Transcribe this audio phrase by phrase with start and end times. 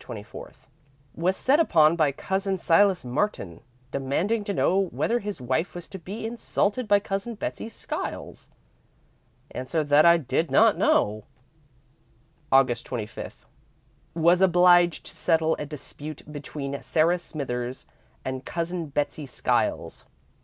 [0.00, 0.52] 24.
[1.16, 5.98] Was set upon by Cousin Silas Martin, demanding to know whether his wife was to
[5.98, 8.48] be insulted by Cousin Betsey Skiles.
[9.50, 11.24] Answered that I did not know.
[12.52, 12.84] "Aug.
[12.84, 13.44] 25.
[14.14, 17.84] Was obliged to settle a dispute between Sarah Smithers
[18.24, 20.04] and Cousin Betsey Skiles.